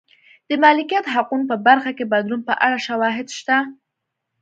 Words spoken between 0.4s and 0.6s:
د